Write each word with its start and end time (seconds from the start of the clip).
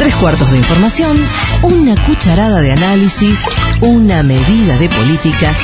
Tres 0.00 0.14
cuartos 0.14 0.50
de 0.50 0.56
información, 0.56 1.18
una 1.60 1.94
cucharada 2.06 2.62
de 2.62 2.72
análisis, 2.72 3.46
una 3.82 4.22
medida 4.22 4.78
de 4.78 4.88
política 4.88 5.54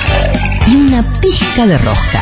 y 0.66 0.76
una 0.76 1.02
pizca 1.22 1.66
de 1.66 1.78
rosca. 1.78 2.20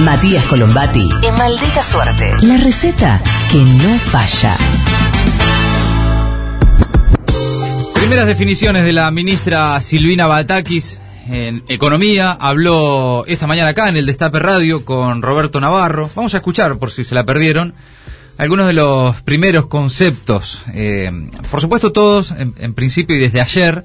Matías 0.00 0.44
Colombati. 0.46 1.08
En 1.22 1.36
maldita 1.36 1.84
suerte. 1.84 2.32
La 2.42 2.56
receta 2.56 3.22
que 3.52 3.58
no 3.58 3.96
falla. 4.00 4.56
Primeras 7.94 8.26
definiciones 8.26 8.82
de 8.82 8.92
la 8.92 9.08
ministra 9.12 9.80
Silvina 9.80 10.26
Batakis 10.26 11.00
en 11.30 11.62
Economía. 11.68 12.36
Habló 12.40 13.24
esta 13.28 13.46
mañana 13.46 13.70
acá 13.70 13.88
en 13.88 13.98
el 13.98 14.06
Destape 14.06 14.40
Radio 14.40 14.84
con 14.84 15.22
Roberto 15.22 15.60
Navarro. 15.60 16.10
Vamos 16.16 16.34
a 16.34 16.38
escuchar, 16.38 16.76
por 16.76 16.90
si 16.90 17.04
se 17.04 17.14
la 17.14 17.24
perdieron, 17.24 17.72
algunos 18.38 18.68
de 18.68 18.72
los 18.72 19.20
primeros 19.22 19.66
conceptos. 19.66 20.62
Eh, 20.72 21.10
por 21.50 21.60
supuesto, 21.60 21.92
todos, 21.92 22.32
en, 22.32 22.72
principio 22.74 23.16
y 23.16 23.18
desde 23.18 23.40
ayer, 23.40 23.84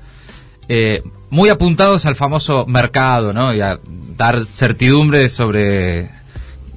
eh, 0.69 1.01
muy 1.29 1.49
apuntados 1.49 2.05
al 2.05 2.15
famoso 2.15 2.65
mercado, 2.67 3.33
¿no? 3.33 3.53
Y 3.53 3.59
a 3.59 3.79
dar 4.15 4.45
certidumbre 4.45 5.27
sobre. 5.27 6.09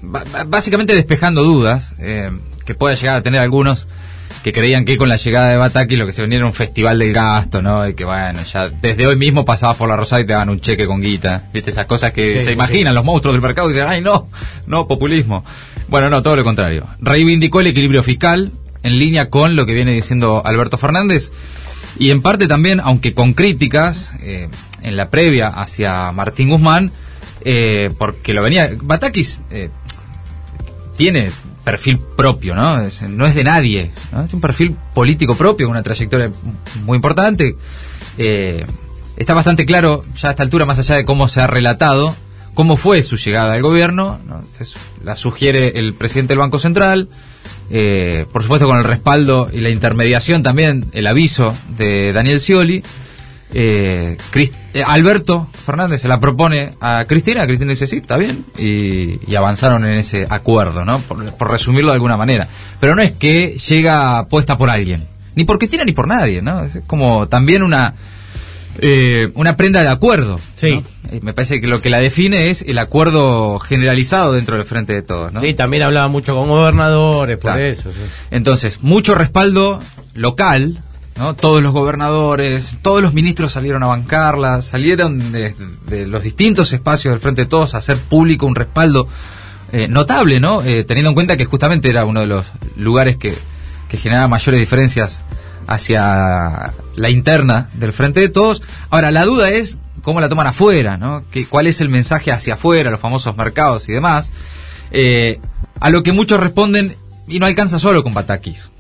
Básicamente 0.03 0.95
despejando 0.95 1.43
dudas 1.43 1.93
eh, 1.99 2.31
que 2.65 2.75
pueda 2.75 2.95
llegar 2.95 3.17
a 3.17 3.23
tener 3.23 3.41
algunos 3.41 3.87
que 4.43 4.53
creían 4.53 4.85
que 4.85 4.97
con 4.97 5.09
la 5.09 5.17
llegada 5.17 5.51
de 5.51 5.57
Bataki 5.57 5.97
lo 5.97 6.07
que 6.07 6.13
se 6.13 6.23
venía 6.23 6.39
era 6.39 6.47
un 6.47 6.55
festival 6.55 7.01
del 7.01 7.13
gasto, 7.13 7.61
¿no? 7.61 7.87
Y 7.89 7.95
que 7.95 8.05
bueno, 8.05 8.41
ya 8.45 8.69
desde 8.69 9.07
hoy 9.07 9.17
mismo 9.17 9.45
pasabas 9.45 9.77
por 9.77 9.89
la 9.89 9.97
Rosada 9.97 10.23
y 10.23 10.25
te 10.25 10.33
daban 10.33 10.49
un 10.49 10.61
cheque 10.61 10.87
con 10.87 11.03
guita. 11.03 11.49
¿Viste? 11.53 11.71
Esas 11.71 11.87
cosas 11.87 12.13
que 12.13 12.41
se 12.41 12.53
imaginan 12.53 12.95
los 12.95 13.05
monstruos 13.05 13.35
del 13.35 13.43
mercado 13.43 13.69
y 13.69 13.73
dicen, 13.73 13.89
ay, 13.89 14.01
no, 14.01 14.29
no, 14.67 14.87
populismo. 14.87 15.45
Bueno, 15.89 16.11
no, 16.11 16.23
todo 16.23 16.37
lo 16.37 16.45
contrario. 16.45 16.87
Reivindicó 17.01 17.61
el 17.61 17.69
equilibrio 17.69 18.03
fiscal 18.03 18.51
en 18.83 18.99
línea 18.99 19.31
con 19.31 19.57
lo 19.57 19.67
que 19.67 19.75
viene 19.75 19.93
diciendo 19.93 20.43
Alberto 20.45 20.79
Fernández 20.79 21.31
y 21.99 22.11
en 22.11 22.23
parte 22.23 22.49
también, 22.49 22.81
aunque 22.83 23.15
con 23.15 23.33
críticas 23.33 24.15
eh, 24.21 24.49
en 24.83 24.97
la 24.97 25.11
previa 25.11 25.49
hacia 25.49 26.13
Martín 26.13 26.51
Guzmán, 26.51 26.93
eh, 27.43 27.91
porque 27.99 28.35
lo 28.35 28.43
venía. 28.43 28.71
Batakis 28.83 29.41
eh, 29.51 29.71
tiene 30.97 31.31
perfil 31.67 31.99
propio, 31.99 32.55
¿no? 32.55 32.79
no 33.09 33.27
es 33.27 33.35
de 33.35 33.45
nadie, 33.45 33.91
¿no? 34.13 34.23
Es 34.23 34.33
un 34.33 34.41
perfil 34.41 34.77
político 34.95 35.35
propio, 35.35 35.69
una 35.69 35.83
trayectoria 35.83 36.31
muy 36.85 36.97
importante. 36.97 37.57
Eh, 38.19 38.65
está 39.17 39.35
bastante 39.35 39.67
claro 39.67 40.05
ya 40.17 40.29
a 40.29 40.31
esta 40.31 40.45
altura, 40.45 40.65
más 40.65 40.79
allá 40.79 40.95
de 40.95 41.05
cómo 41.05 41.27
se 41.27 41.41
ha 41.41 41.49
relatado, 41.49 42.15
cómo 42.57 42.79
fue 42.79 43.03
su 43.03 43.17
llegada 43.17 43.53
al 43.53 43.63
gobierno. 43.63 44.19
la 45.05 45.15
sugiere 45.15 45.79
el 45.79 45.93
presidente 45.95 46.31
del 46.33 46.39
Banco 46.39 46.59
Central, 46.59 47.09
eh, 47.71 48.25
por 48.33 48.43
supuesto 48.43 48.67
con 48.67 48.79
el 48.79 48.85
respaldo 48.85 49.49
y 49.53 49.61
la 49.61 49.69
intermediación 49.69 50.43
también, 50.43 50.87
el 50.93 51.07
aviso 51.07 51.55
de 51.77 52.13
Daniel 52.13 52.41
Scioli. 52.41 52.83
Eh, 53.53 54.17
eh, 54.75 54.85
Alberto 54.85 55.47
Fernández 55.53 56.01
se 56.01 56.09
la 56.09 56.19
propone 56.19 56.73
a 56.81 57.05
Cristina, 57.07 57.47
Cristina 57.47 57.71
dice 57.71 57.87
sí, 57.87 57.99
está 57.99 58.17
bien, 58.17 58.45
y, 58.59 59.35
avanzaron 59.37 59.85
en 59.85 59.93
ese 59.93 60.27
acuerdo, 60.29 60.85
¿no? 60.85 60.99
Por, 60.99 61.51
resumirlo 61.51 61.91
de 61.91 61.97
alguna 61.97 62.17
manera. 62.17 62.49
Pero 62.81 62.95
no 62.95 63.03
es 63.03 63.13
que 63.13 63.59
llega 63.69 64.27
puesta 64.29 64.57
por 64.57 64.71
alguien, 64.71 65.05
ni 65.35 65.45
por 65.45 65.59
Cristina 65.59 65.85
ni 65.85 65.93
por 65.93 66.09
nadie, 66.09 66.41
¿no? 66.41 66.65
Es 66.65 66.79
como 66.87 67.29
también 67.29 67.63
una 67.63 67.95
eh, 68.81 69.31
una 69.35 69.57
prenda 69.57 69.83
de 69.83 69.89
acuerdo. 69.89 70.41
Sí. 70.57 70.83
Me 71.23 71.33
parece 71.33 71.61
que 71.61 71.67
lo 71.67 71.81
que 71.81 71.91
la 71.91 71.99
define 71.99 72.51
es 72.51 72.63
el 72.63 72.79
acuerdo 72.79 73.59
generalizado 73.59 74.33
dentro 74.33 74.57
del 74.57 74.65
frente 74.65 74.93
de 74.93 75.03
todos, 75.03 75.33
¿no? 75.33 75.41
Sí, 75.41 75.55
también 75.55 75.83
hablaba 75.83 76.09
mucho 76.09 76.35
con 76.35 76.49
gobernadores, 76.49 77.39
por 77.39 77.61
eso. 77.61 77.91
Entonces, 78.31 78.83
mucho 78.83 79.15
respaldo 79.15 79.81
local, 80.15 80.83
¿no? 81.17 81.35
Todos 81.35 81.63
los 81.63 81.73
gobernadores, 81.73 82.77
todos 82.83 83.03
los 83.03 83.15
ministros 83.15 83.53
salieron 83.53 83.83
a 83.83 83.87
bancarla, 83.87 84.63
salieron 84.63 85.33
de, 85.33 85.55
los 86.07 86.23
distintos 86.23 86.73
espacios 86.73 87.13
del 87.13 87.21
Frente 87.21 87.43
de 87.43 87.47
Todos 87.47 87.75
a 87.75 87.79
hacer 87.79 87.97
público 87.97 88.47
un 88.47 88.57
respaldo 88.57 89.09
eh, 89.73 89.89
notable, 89.89 90.41
¿no? 90.41 90.63
Eh, 90.63 90.85
teniendo 90.85 91.11
en 91.11 91.15
cuenta 91.15 91.37
que 91.37 91.45
justamente 91.45 91.89
era 91.89 92.05
uno 92.05 92.21
de 92.21 92.27
los 92.27 92.47
lugares 92.77 93.17
que, 93.17 93.35
que 93.89 93.97
generaba 93.97 94.29
mayores 94.29 94.61
diferencias 94.61 95.23
hacia 95.67 96.73
la 96.95 97.11
interna 97.11 97.69
del 97.75 97.93
Frente 97.93 98.21
de 98.21 98.29
Todos. 98.29 98.63
Ahora, 98.91 99.11
la 99.11 99.25
duda 99.25 99.51
es 99.51 99.79
cómo 100.03 100.21
la 100.21 100.29
toman 100.29 100.47
afuera, 100.47 100.97
¿no? 100.97 101.25
Que, 101.31 101.47
¿Cuál 101.47 101.67
es 101.67 101.81
el 101.81 101.89
mensaje 101.89 102.33
hacia 102.33 102.55
afuera, 102.55 102.91
los 102.91 103.01
famosos 103.01 103.37
mercados 103.37 103.89
y 103.89 103.93
demás? 103.93 104.31
Eh, 104.91 105.41
a 105.81 105.91
lo 105.91 106.03
que 106.03 106.13
muchos 106.13 106.41
responden, 106.41 106.97
y 107.29 107.39
no 107.39 107.47
alcanza 107.47 107.79
solo 107.79 108.03
con 108.03 108.15
Batakis. 108.15 108.71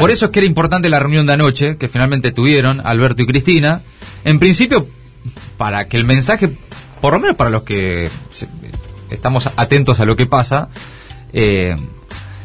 Por 0.00 0.10
eso 0.10 0.26
es 0.26 0.32
que 0.32 0.40
era 0.40 0.46
importante 0.46 0.88
la 0.88 0.98
reunión 0.98 1.26
de 1.26 1.34
anoche, 1.34 1.76
que 1.76 1.88
finalmente 1.88 2.32
tuvieron 2.32 2.80
Alberto 2.84 3.22
y 3.22 3.26
Cristina. 3.26 3.82
En 4.24 4.38
principio, 4.38 4.88
para 5.58 5.86
que 5.86 5.96
el 5.96 6.04
mensaje, 6.04 6.50
por 7.00 7.12
lo 7.12 7.20
menos 7.20 7.36
para 7.36 7.50
los 7.50 7.62
que 7.62 8.10
estamos 9.10 9.48
atentos 9.56 10.00
a 10.00 10.06
lo 10.06 10.16
que 10.16 10.26
pasa, 10.26 10.70
eh, 11.32 11.76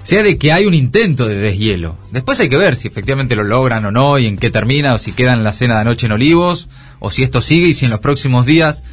sea 0.03 0.23
de 0.23 0.37
que 0.37 0.51
hay 0.51 0.65
un 0.65 0.73
intento 0.73 1.27
de 1.27 1.35
deshielo. 1.35 1.97
Después 2.11 2.39
hay 2.39 2.49
que 2.49 2.57
ver 2.57 2.75
si 2.75 2.87
efectivamente 2.87 3.35
lo 3.35 3.43
logran 3.43 3.85
o 3.85 3.91
no 3.91 4.17
y 4.17 4.27
en 4.27 4.37
qué 4.37 4.49
termina, 4.49 4.93
o 4.93 4.97
si 4.97 5.11
quedan 5.11 5.43
la 5.43 5.53
cena 5.53 5.75
de 5.75 5.81
anoche 5.81 6.07
en 6.07 6.13
Olivos, 6.13 6.67
o 6.99 7.11
si 7.11 7.23
esto 7.23 7.41
sigue 7.41 7.67
y 7.67 7.73
si 7.73 7.85
en 7.85 7.91
los 7.91 7.99
próximos 7.99 8.45
días 8.45 8.83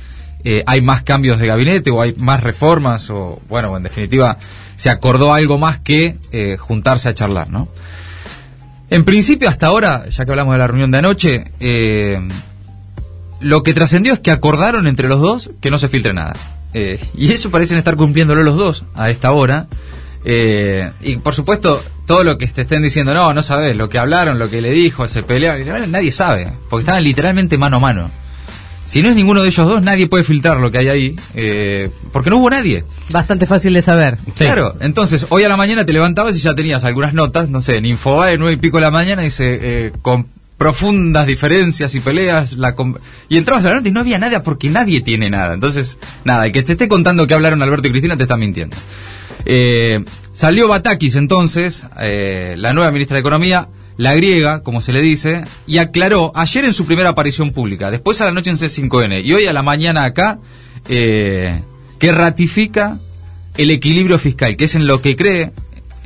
eh, 0.44 0.62
hay 0.66 0.80
más 0.80 1.02
cambios 1.02 1.41
de 1.41 1.47
gabinete 1.47 1.91
o 1.91 2.00
hay 2.00 2.14
más 2.16 2.42
reformas, 2.42 3.10
o 3.10 3.41
bueno, 3.48 3.76
en 3.76 3.82
definitiva 3.82 4.38
se 4.76 4.91
acordó 4.91 5.34
algo 5.34 5.58
más 5.58 5.78
que 5.78 6.16
eh, 6.30 6.56
juntarse 6.58 7.08
a 7.08 7.14
charlar, 7.14 7.50
¿no? 7.50 7.68
En 8.91 9.04
principio, 9.04 9.48
hasta 9.48 9.66
ahora, 9.66 10.08
ya 10.08 10.24
que 10.24 10.30
hablamos 10.30 10.54
de 10.54 10.58
la 10.58 10.66
reunión 10.66 10.91
de 10.91 10.98
anoche, 10.98 11.52
eh, 11.60 12.18
lo 13.41 13.62
que 13.62 13.74
trascendió 13.74 14.14
es 14.14 14.20
que 14.20 14.30
acordaron 14.30 14.86
entre 14.86 15.08
los 15.08 15.20
dos 15.20 15.50
que 15.60 15.70
no 15.70 15.78
se 15.78 15.88
filtre 15.88 16.14
nada. 16.14 16.34
Y 16.72 17.32
eso 17.32 17.50
parecen 17.50 17.76
estar 17.76 17.97
cumpliéndolo 17.97 18.44
los 18.44 18.56
dos 18.56 18.84
a 18.94 19.10
esta 19.10 19.32
hora. 19.32 19.66
Eh, 20.24 20.90
y 21.00 21.16
por 21.16 21.34
supuesto, 21.34 21.82
todo 22.06 22.24
lo 22.24 22.38
que 22.38 22.46
te 22.48 22.62
estén 22.62 22.82
diciendo, 22.82 23.14
no, 23.14 23.32
no 23.34 23.42
sabes 23.42 23.76
lo 23.76 23.88
que 23.88 23.98
hablaron, 23.98 24.38
lo 24.38 24.48
que 24.50 24.60
le 24.60 24.70
dijo, 24.70 25.08
se 25.08 25.22
pelearon, 25.22 25.90
nadie 25.90 26.12
sabe, 26.12 26.50
porque 26.68 26.82
estaban 26.82 27.04
literalmente 27.04 27.58
mano 27.58 27.76
a 27.76 27.80
mano. 27.80 28.10
Si 28.86 29.02
no 29.02 29.10
es 29.10 29.16
ninguno 29.16 29.42
de 29.42 29.48
ellos 29.48 29.68
dos, 29.68 29.82
nadie 29.82 30.06
puede 30.06 30.24
filtrar 30.24 30.56
lo 30.56 30.70
que 30.70 30.78
hay 30.78 30.88
ahí, 30.88 31.16
eh, 31.34 31.90
porque 32.10 32.30
no 32.30 32.38
hubo 32.38 32.48
nadie. 32.48 32.84
Bastante 33.10 33.44
fácil 33.46 33.74
de 33.74 33.82
saber. 33.82 34.16
Claro, 34.34 34.74
entonces 34.80 35.26
hoy 35.28 35.44
a 35.44 35.48
la 35.48 35.58
mañana 35.58 35.84
te 35.84 35.92
levantabas 35.92 36.34
y 36.34 36.38
ya 36.38 36.54
tenías 36.54 36.84
algunas 36.84 37.12
notas, 37.12 37.50
no 37.50 37.60
sé, 37.60 37.76
en 37.76 37.84
Infobae, 37.84 38.38
nueve 38.38 38.54
y 38.54 38.56
pico 38.56 38.78
de 38.78 38.82
la 38.82 38.90
mañana, 38.90 39.20
dice, 39.20 39.58
eh, 39.60 39.92
con 40.00 40.26
profundas 40.56 41.26
diferencias 41.26 41.94
y 41.94 42.00
peleas, 42.00 42.54
la 42.54 42.74
y 43.28 43.36
entrabas 43.36 43.64
a 43.66 43.68
la 43.68 43.74
nota 43.76 43.88
y 43.88 43.92
no 43.92 44.00
había 44.00 44.18
nada 44.18 44.42
porque 44.42 44.70
nadie 44.70 45.02
tiene 45.02 45.28
nada. 45.28 45.52
Entonces, 45.52 45.98
nada, 46.24 46.46
el 46.46 46.52
que 46.52 46.62
te 46.62 46.72
esté 46.72 46.88
contando 46.88 47.26
que 47.26 47.34
hablaron 47.34 47.62
Alberto 47.62 47.88
y 47.88 47.90
Cristina 47.90 48.16
te 48.16 48.24
está 48.24 48.38
mintiendo. 48.38 48.76
Eh, 49.44 50.04
salió 50.32 50.69
Batakis 50.69 51.16
entonces, 51.16 51.87
eh, 52.00 52.54
la 52.59 52.72
nueva 52.72 52.91
ministra 52.91 53.15
de 53.15 53.21
Economía, 53.21 53.69
la 53.97 54.15
griega, 54.15 54.62
como 54.62 54.81
se 54.81 54.93
le 54.93 55.03
dice, 55.03 55.44
y 55.66 55.78
aclaró 55.78 56.32
ayer 56.34 56.65
en 56.65 56.72
su 56.72 56.87
primera 56.87 57.10
aparición 57.10 57.53
pública, 57.53 57.91
después 57.91 58.21
a 58.21 58.27
la 58.27 58.32
noche 58.32 58.50
en 58.50 58.56
C5N 58.56 59.25
y 59.25 59.32
hoy 59.32 59.47
a 59.47 59.53
la 59.53 59.62
mañana 59.62 60.04
acá, 60.04 60.38
eh, 60.88 61.60
que 61.98 62.12
ratifica 62.12 62.98
el 63.56 63.71
equilibrio 63.72 64.19
fiscal, 64.19 64.56
que 64.56 64.66
es 64.66 64.77
en 64.77 64.87
lo 64.87 65.03
que 65.03 65.16
cree 65.16 65.50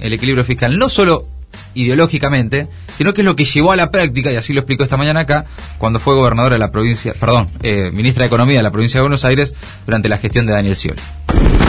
el 0.00 0.12
equilibrio 0.14 0.44
fiscal, 0.44 0.78
no 0.78 0.88
solo 0.88 1.26
ideológicamente, 1.74 2.68
sino 2.96 3.14
que 3.14 3.20
es 3.20 3.24
lo 3.24 3.36
que 3.36 3.44
llevó 3.44 3.72
a 3.72 3.76
la 3.76 3.90
práctica, 3.90 4.32
y 4.32 4.36
así 4.36 4.52
lo 4.52 4.60
explicó 4.60 4.84
esta 4.84 4.96
mañana 4.96 5.20
acá, 5.20 5.46
cuando 5.78 6.00
fue 6.00 6.14
gobernadora 6.14 6.54
de 6.54 6.58
la 6.58 6.70
provincia, 6.70 7.14
perdón, 7.18 7.50
eh, 7.62 7.90
ministra 7.92 8.22
de 8.22 8.28
Economía 8.28 8.58
de 8.58 8.62
la 8.62 8.70
provincia 8.70 8.98
de 8.98 9.02
Buenos 9.02 9.24
Aires 9.24 9.54
durante 9.86 10.08
la 10.08 10.18
gestión 10.18 10.46
de 10.46 10.52
Daniel 10.52 10.76
Scioli. 10.76 11.00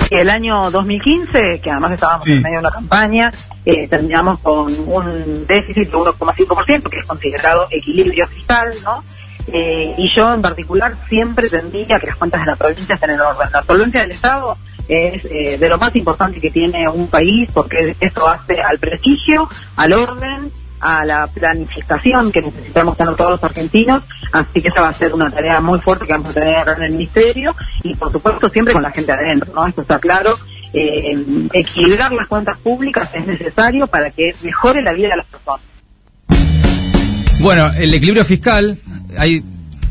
El 0.10 0.30
año 0.30 0.70
2015, 0.70 1.60
que 1.62 1.72
además 1.72 1.94
estábamos 1.94 2.28
en 2.28 2.42
medio 2.42 2.58
de 2.58 2.60
una 2.60 2.72
campaña, 2.72 3.32
eh, 3.66 3.88
terminamos 3.88 4.40
con 4.40 4.68
un 4.88 5.48
déficit 5.48 5.90
de 5.90 5.98
1,5%, 5.98 6.90
que 6.90 7.00
es 7.00 7.06
considerado 7.06 7.68
equilibrio 7.72 8.28
fiscal, 8.28 8.70
¿no? 8.84 9.04
Eh, 9.48 9.96
y 9.98 10.08
yo 10.08 10.34
en 10.34 10.42
particular 10.42 10.96
siempre 11.08 11.50
tendría 11.50 12.00
que 12.00 12.08
las 12.08 12.16
cuentas 12.16 12.42
de 12.42 12.52
la 12.52 12.56
provincia 12.56 12.96
estén 12.96 13.12
en 13.12 13.22
orden. 13.22 13.50
La 13.52 13.64
solvencia 13.64 14.02
del 14.02 14.12
Estado 14.12 14.56
es 14.88 15.26
eh, 15.26 15.58
de 15.58 15.70
lo 15.70 15.78
más 15.78 15.96
importante 15.96 16.40
que 16.40 16.50
tiene 16.50 16.88
un 16.88 17.08
país 17.08 17.50
porque 17.54 17.96
eso 18.00 18.28
hace 18.28 18.62
al 18.62 18.80
prestigio, 18.80 19.50
al 19.76 19.94
orden, 19.94 20.52
a 20.84 21.06
la 21.06 21.28
planificación 21.28 22.32
que 22.32 22.42
necesitamos 22.42 22.98
tener 22.98 23.16
todos 23.16 23.32
los 23.32 23.44
argentinos, 23.44 24.04
así 24.34 24.62
que 24.62 24.68
esa 24.68 24.82
va 24.82 24.90
a 24.90 24.94
ser 24.94 25.14
una 25.14 25.32
tarea 25.32 25.62
muy 25.62 25.80
fuerte 25.80 26.06
que 26.06 26.12
vamos 26.12 26.32
a 26.32 26.34
tener 26.34 26.68
en 26.68 26.84
el 26.84 26.92
ministerio 26.92 27.56
y 27.84 27.96
por 27.96 28.12
supuesto 28.12 28.50
siempre 28.50 28.74
con 28.74 28.84
la 28.84 28.92
gente 28.92 29.12
adentro, 29.12 29.54
¿no? 29.54 29.66
Esto 29.66 29.82
está 29.82 30.00
claro. 30.00 30.34
Eh, 30.74 31.48
equilibrar 31.54 32.12
las 32.12 32.28
cuentas 32.28 32.58
públicas 32.60 33.14
es 33.14 33.26
necesario 33.26 33.88
para 33.88 34.10
que 34.10 34.34
mejore 34.44 34.82
la 34.82 34.92
vida 34.94 35.10
de 35.10 35.18
las 35.18 35.28
personas. 35.28 35.62
Bueno, 37.40 37.70
el 37.78 37.94
equilibrio 37.94 38.26
fiscal, 38.26 38.78
hay 39.18 39.44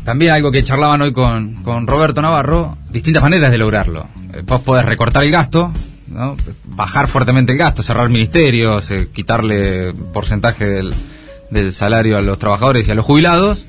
también 0.03 0.31
algo 0.31 0.51
que 0.51 0.63
charlaban 0.63 1.01
hoy 1.01 1.13
con, 1.13 1.63
con 1.63 1.87
Roberto 1.87 2.21
Navarro, 2.21 2.77
distintas 2.89 3.23
maneras 3.23 3.51
de 3.51 3.57
lograrlo. 3.57 4.07
Eh, 4.33 4.41
vos 4.45 4.61
podés 4.61 4.85
recortar 4.85 5.23
el 5.23 5.31
gasto, 5.31 5.71
bajar 6.65 7.07
fuertemente 7.07 7.51
el 7.53 7.57
gasto, 7.57 7.83
cerrar 7.83 8.09
ministerios, 8.09 8.89
eh, 8.91 9.09
quitarle 9.13 9.93
porcentaje 10.13 10.65
del, 10.65 10.93
del 11.49 11.73
salario 11.73 12.17
a 12.17 12.21
los 12.21 12.37
trabajadores 12.39 12.87
y 12.87 12.91
a 12.91 12.95
los 12.95 13.05
jubilados, 13.05 13.65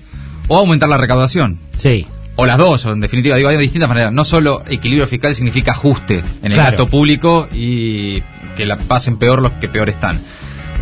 o 0.49 0.58
aumentar 0.58 0.88
la 0.88 0.96
recaudación. 0.99 1.58
Sí. 1.76 2.06
O 2.37 2.46
las 2.46 2.58
dos, 2.58 2.85
o 2.87 2.93
en 2.93 3.00
definitiva, 3.00 3.37
digo, 3.37 3.49
hay 3.49 3.56
distintas 3.56 3.88
maneras. 3.88 4.12
No 4.12 4.25
solo 4.25 4.62
equilibrio 4.69 5.06
fiscal 5.06 5.35
significa 5.35 5.73
ajuste 5.73 6.19
en 6.19 6.46
el 6.50 6.55
Claro. 6.55 6.70
gasto 6.73 6.87
público 6.88 7.49
y 7.52 8.23
que 8.56 8.67
la 8.67 8.76
pasen 8.76 9.17
peor 9.19 9.40
los 9.40 9.52
que 9.52 9.69
peor 9.69 9.88
están. 9.88 10.20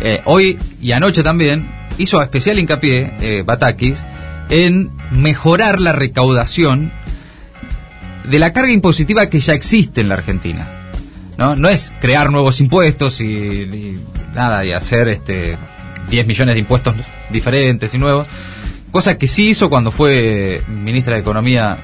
Eh, 0.01 0.21
hoy 0.25 0.57
y 0.81 0.91
anoche 0.91 1.21
también 1.23 1.69
hizo 1.99 2.21
especial 2.21 2.57
hincapié 2.59 3.13
eh, 3.21 3.43
Batakis 3.45 4.03
en 4.49 4.91
mejorar 5.11 5.79
la 5.79 5.91
recaudación 5.93 6.91
de 8.29 8.39
la 8.39 8.51
carga 8.51 8.71
impositiva 8.71 9.27
que 9.27 9.39
ya 9.39 9.53
existe 9.53 10.01
en 10.01 10.09
la 10.09 10.15
Argentina. 10.15 10.72
No, 11.37 11.55
no 11.55 11.67
es 11.69 11.91
crear 11.99 12.29
nuevos 12.31 12.61
impuestos 12.61 13.19
y, 13.21 13.25
y 13.25 13.99
nada, 14.33 14.63
y 14.65 14.71
hacer 14.71 15.07
este 15.07 15.57
10 16.09 16.27
millones 16.27 16.55
de 16.55 16.59
impuestos 16.59 16.95
diferentes 17.31 17.93
y 17.93 17.97
nuevos. 17.97 18.27
Cosa 18.91 19.17
que 19.17 19.27
sí 19.27 19.49
hizo 19.49 19.69
cuando 19.69 19.91
fue 19.91 20.61
ministra 20.67 21.15
de 21.15 21.21
Economía 21.21 21.79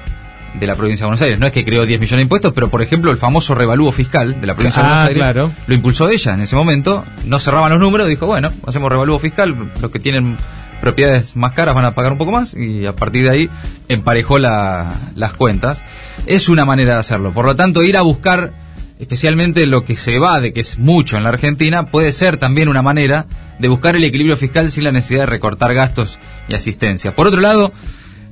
de 0.54 0.66
la 0.66 0.74
provincia 0.76 1.04
de 1.04 1.08
Buenos 1.08 1.22
Aires. 1.22 1.38
No 1.40 1.46
es 1.46 1.52
que 1.52 1.64
creó 1.64 1.84
10 1.86 2.00
millones 2.00 2.18
de 2.18 2.22
impuestos, 2.22 2.52
pero 2.52 2.68
por 2.70 2.82
ejemplo 2.82 3.10
el 3.10 3.18
famoso 3.18 3.54
revalúo 3.54 3.90
fiscal 3.92 4.40
de 4.40 4.46
la 4.46 4.54
provincia 4.54 4.82
de 4.82 4.88
Ah, 4.88 4.90
Buenos 4.90 5.08
Aires 5.08 5.22
claro. 5.22 5.50
lo 5.66 5.74
impulsó 5.74 6.08
ella 6.08 6.34
en 6.34 6.40
ese 6.40 6.54
momento. 6.56 7.04
No 7.24 7.38
cerraban 7.40 7.70
los 7.70 7.80
números, 7.80 8.08
dijo, 8.08 8.26
bueno, 8.26 8.52
hacemos 8.66 8.90
revalúo 8.90 9.18
fiscal, 9.18 9.72
los 9.80 9.90
que 9.90 9.98
tienen 9.98 10.36
propiedades 10.80 11.36
más 11.36 11.52
caras 11.52 11.74
van 11.74 11.84
a 11.84 11.94
pagar 11.94 12.12
un 12.12 12.18
poco 12.18 12.32
más 12.32 12.54
y 12.54 12.86
a 12.86 12.94
partir 12.96 13.24
de 13.24 13.30
ahí 13.30 13.50
emparejó 13.88 14.38
la- 14.38 14.92
las 15.14 15.32
cuentas. 15.34 15.82
Es 16.26 16.48
una 16.48 16.64
manera 16.64 16.94
de 16.94 17.00
hacerlo. 17.00 17.32
Por 17.32 17.44
lo 17.46 17.54
tanto, 17.56 17.82
ir 17.82 17.96
a 17.96 18.02
buscar 18.02 18.52
especialmente 19.00 19.66
lo 19.66 19.82
que 19.84 19.96
se 19.96 20.18
va 20.18 20.40
de 20.40 20.52
que 20.52 20.60
es 20.60 20.78
mucho 20.78 21.16
en 21.16 21.24
la 21.24 21.30
Argentina, 21.30 21.86
puede 21.86 22.12
ser 22.12 22.36
también 22.36 22.68
una 22.68 22.82
manera 22.82 23.26
de 23.58 23.68
buscar 23.68 23.96
el 23.96 24.04
equilibrio 24.04 24.36
fiscal 24.36 24.70
sin 24.70 24.84
la 24.84 24.92
necesidad 24.92 25.20
de 25.20 25.26
recortar 25.26 25.74
gastos 25.74 26.18
y 26.48 26.54
asistencia. 26.54 27.14
Por 27.14 27.26
otro 27.26 27.40
lado, 27.40 27.72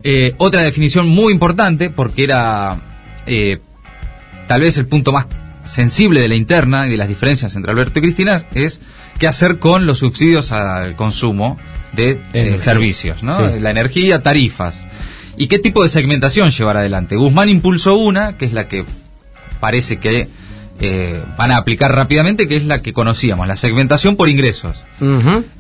eh, 0.05 0.35
otra 0.37 0.63
definición 0.63 1.09
muy 1.09 1.33
importante, 1.33 1.89
porque 1.89 2.25
era 2.25 2.77
eh, 3.27 3.59
tal 4.47 4.61
vez 4.61 4.77
el 4.77 4.87
punto 4.87 5.11
más 5.11 5.27
sensible 5.65 6.21
de 6.21 6.29
la 6.29 6.35
interna 6.35 6.87
y 6.87 6.91
de 6.91 6.97
las 6.99 7.09
diferencias 7.09 7.57
entre 7.57 7.73
Alberto 7.73 7.99
y 7.99 8.03
Cristina, 8.03 8.43
es 8.53 8.81
qué 9.19 9.27
hacer 9.27 9.59
con 9.59 9.87
los 9.87 9.99
subsidios 10.01 10.53
al 10.53 10.97
consumo 10.97 11.59
de 11.93 12.21
eh, 12.35 12.59
servicios, 12.59 13.23
¿no? 13.23 13.39
Sí. 13.39 13.59
La 13.61 13.71
energía, 13.71 14.23
tarifas. 14.23 14.85
¿Y 15.39 15.47
qué 15.47 15.59
tipo 15.59 15.83
de 15.83 15.89
segmentación 15.89 16.51
llevar 16.51 16.77
adelante? 16.77 17.17
Guzmán 17.17 17.49
impulsó 17.49 17.95
una, 17.95 18.37
que 18.37 18.45
es 18.45 18.53
la 18.53 18.69
que 18.69 18.85
parece 19.61 19.99
que 19.99 20.29
eh, 20.81 21.23
van 21.37 21.51
a 21.51 21.57
aplicar 21.57 21.93
rápidamente, 21.93 22.47
que 22.47 22.57
es 22.57 22.65
la 22.65 22.81
que 22.83 22.93
conocíamos, 22.93 23.49
la 23.49 23.57
segmentación 23.57 24.17
por 24.17 24.29
ingresos. 24.29 24.85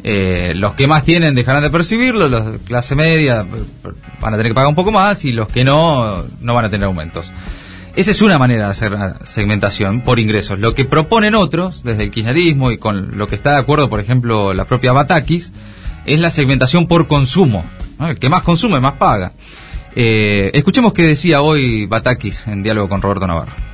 Eh, 0.04 0.52
los 0.54 0.74
que 0.74 0.86
más 0.86 1.04
tienen 1.04 1.34
dejarán 1.34 1.62
de 1.62 1.70
percibirlo, 1.70 2.28
los 2.28 2.52
de 2.52 2.58
clase 2.58 2.94
media 2.94 3.40
eh, 3.40 3.90
van 4.20 4.34
a 4.34 4.36
tener 4.36 4.52
que 4.52 4.54
pagar 4.54 4.68
un 4.68 4.74
poco 4.74 4.92
más 4.92 5.24
y 5.24 5.32
los 5.32 5.48
que 5.48 5.64
no, 5.64 6.24
no 6.40 6.54
van 6.54 6.66
a 6.66 6.70
tener 6.70 6.86
aumentos. 6.86 7.32
Esa 7.96 8.12
es 8.12 8.22
una 8.22 8.38
manera 8.38 8.66
de 8.66 8.70
hacer 8.70 8.92
la 8.92 9.18
segmentación 9.26 10.02
por 10.02 10.20
ingresos. 10.20 10.58
Lo 10.60 10.72
que 10.72 10.84
proponen 10.84 11.34
otros, 11.34 11.82
desde 11.82 12.04
el 12.04 12.10
kirchnerismo 12.12 12.70
y 12.70 12.78
con 12.78 13.18
lo 13.18 13.26
que 13.26 13.34
está 13.34 13.50
de 13.50 13.56
acuerdo, 13.56 13.90
por 13.90 13.98
ejemplo, 13.98 14.54
la 14.54 14.66
propia 14.66 14.92
Batakis, 14.92 15.50
es 16.06 16.20
la 16.20 16.30
segmentación 16.30 16.86
por 16.86 17.08
consumo. 17.08 17.64
¿no? 17.98 18.08
El 18.08 18.18
que 18.20 18.28
más 18.28 18.42
consume, 18.42 18.78
más 18.78 18.94
paga. 18.94 19.32
Eh, 19.96 20.52
escuchemos 20.54 20.92
qué 20.92 21.02
decía 21.02 21.42
hoy 21.42 21.86
Batakis 21.86 22.46
en 22.46 22.62
diálogo 22.62 22.88
con 22.88 23.02
Roberto 23.02 23.26
Navarro. 23.26 23.67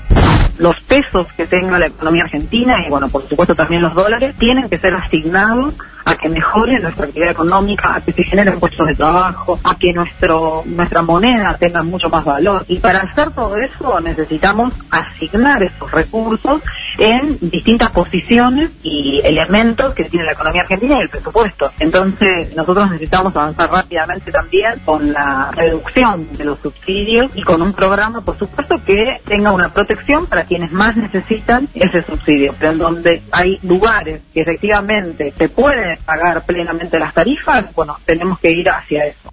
Los 0.58 0.76
pesos 0.84 1.26
que 1.36 1.46
tenga 1.46 1.78
la 1.78 1.86
economía 1.86 2.24
argentina 2.24 2.76
y 2.86 2.90
bueno, 2.90 3.08
por 3.08 3.28
supuesto 3.28 3.54
también 3.54 3.82
los 3.82 3.94
dólares, 3.94 4.36
tienen 4.36 4.68
que 4.68 4.78
ser 4.78 4.94
asignados 4.94 5.76
a 6.04 6.16
que 6.16 6.28
mejore 6.28 6.80
nuestra 6.80 7.06
actividad 7.06 7.30
económica, 7.30 7.96
a 7.96 8.00
que 8.00 8.12
se 8.12 8.24
generen 8.24 8.58
puestos 8.60 8.86
de 8.86 8.94
trabajo, 8.94 9.58
a 9.64 9.76
que 9.78 9.92
nuestro 9.92 10.62
nuestra 10.66 11.02
moneda 11.02 11.56
tenga 11.58 11.82
mucho 11.82 12.08
más 12.08 12.24
valor. 12.24 12.64
Y 12.68 12.78
para 12.78 13.00
hacer 13.00 13.30
todo 13.32 13.56
eso 13.56 14.00
necesitamos 14.00 14.74
asignar 14.90 15.62
esos 15.62 15.90
recursos 15.90 16.62
en 16.98 17.38
distintas 17.50 17.90
posiciones 17.90 18.70
y 18.82 19.20
elementos 19.24 19.94
que 19.94 20.04
tiene 20.04 20.26
la 20.26 20.32
economía 20.32 20.62
argentina 20.62 20.96
y 20.98 21.02
el 21.02 21.08
presupuesto. 21.08 21.70
Entonces 21.78 22.54
nosotros 22.56 22.90
necesitamos 22.90 23.34
avanzar 23.34 23.70
rápidamente 23.70 24.30
también 24.30 24.80
con 24.84 25.12
la 25.12 25.50
reducción 25.52 26.28
de 26.32 26.44
los 26.44 26.58
subsidios 26.60 27.30
y 27.34 27.42
con 27.42 27.62
un 27.62 27.72
programa, 27.72 28.20
por 28.20 28.38
supuesto, 28.38 28.76
que 28.84 29.20
tenga 29.26 29.52
una 29.52 29.72
protección 29.72 30.26
para 30.26 30.44
quienes 30.44 30.72
más 30.72 30.96
necesitan 30.96 31.68
ese 31.74 32.02
subsidio, 32.02 32.54
pero 32.58 32.72
en 32.72 32.78
donde 32.78 33.22
hay 33.30 33.58
lugares 33.62 34.22
que 34.32 34.40
efectivamente 34.40 35.32
se 35.36 35.48
pueden 35.48 35.93
pagar 36.04 36.44
plenamente 36.44 36.98
las 36.98 37.12
tarifas, 37.14 37.66
bueno, 37.74 37.98
tenemos 38.04 38.38
que 38.40 38.50
ir 38.52 38.68
hacia 38.68 39.06
eso. 39.06 39.32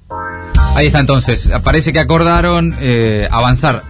Ahí 0.76 0.88
está 0.88 1.00
entonces. 1.00 1.50
Parece 1.64 1.92
que 1.94 2.00
acordaron 2.00 2.76
eh, 2.80 3.28
avanzar 3.32 3.84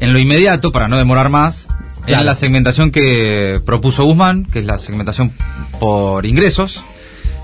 en 0.00 0.12
lo 0.12 0.18
inmediato 0.18 0.72
para 0.72 0.88
no 0.88 0.98
demorar 0.98 1.28
más 1.28 1.66
Claro. 2.04 2.20
en 2.20 2.26
la 2.26 2.34
segmentación 2.36 2.92
que 2.92 3.60
propuso 3.66 4.04
Guzmán, 4.04 4.44
que 4.44 4.60
es 4.60 4.64
la 4.64 4.78
segmentación 4.78 5.32
por 5.80 6.24
ingresos. 6.24 6.84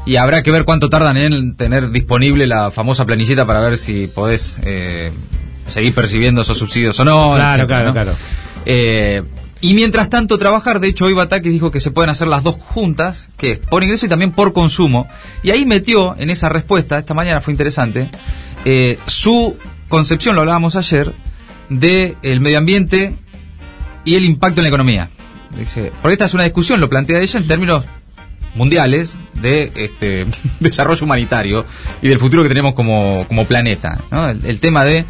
Y 0.07 0.17
habrá 0.17 0.43
que 0.45 0.53
ver 0.53 0.65
cuánto 0.65 0.89
tardan 0.89 1.17
en 1.17 1.57
tener 1.57 1.91
disponible 1.91 2.47
la 2.47 2.71
famosa 2.71 3.05
planillita 3.05 3.45
para 3.45 3.59
ver 3.61 3.77
si 3.77 4.07
podés 4.07 4.61
eh, 4.65 5.11
seguir 5.67 5.95
percibiendo 5.95 6.43
esos 6.43 6.59
subsidios 6.59 6.99
o 7.01 7.05
no. 7.05 7.35
Claro, 7.35 7.49
etcétera, 7.55 7.67
claro, 7.67 7.85
¿no? 7.87 7.93
claro. 7.93 8.13
Eh, 8.65 9.23
y 9.63 9.75
mientras 9.75 10.11
tanto 10.11 10.39
trabajar, 10.39 10.81
de 10.81 10.89
hecho 10.89 11.05
hoy 11.05 11.15
Batakis 11.15 11.53
dijo 11.53 11.71
que 11.71 11.79
se 11.79 11.93
pueden 11.93 12.11
hacer 12.11 12.27
las 12.27 12.43
dos 12.43 12.57
juntas, 12.57 13.29
que 13.37 13.53
es 13.53 13.59
por 13.59 13.85
ingreso 13.85 14.07
y 14.07 14.09
también 14.09 14.33
por 14.33 14.53
consumo. 14.53 15.09
Y 15.45 15.53
ahí 15.53 15.65
metió 15.65 16.17
en 16.19 16.31
esa 16.31 16.49
respuesta, 16.49 16.99
esta 16.99 17.15
mañana 17.15 17.41
fue 17.41 17.53
interesante, 17.53 18.11
eh, 18.65 18.99
su 19.07 19.57
concepción, 19.89 20.35
lo 20.35 20.41
hablábamos 20.41 20.75
ayer, 20.75 21.15
de 21.69 22.17
el 22.23 22.41
medio 22.41 22.59
ambiente 22.59 23.15
y 24.05 24.17
el 24.17 24.25
impacto 24.25 24.61
en 24.61 24.65
la 24.65 24.69
economía. 24.69 25.11
Dice, 25.57 25.93
porque 26.03 26.15
esta 26.15 26.25
es 26.25 26.35
una 26.35 26.43
discusión, 26.43 26.81
lo 26.81 26.89
plantea 26.89 27.21
ella 27.21 27.39
en 27.39 27.47
términos 27.47 27.85
mundiales 28.57 29.15
de 29.35 29.71
este 29.77 30.27
desarrollo 30.61 31.05
humanitario 31.05 31.65
y 32.03 32.09
del 32.09 32.19
futuro 32.19 32.43
que 32.43 32.49
tenemos 32.49 32.75
como, 32.75 33.27
como 33.29 33.45
planeta. 33.45 34.01
¿no? 34.11 34.29
El, 34.29 34.59
tema 34.59 34.85
de 34.85 35.05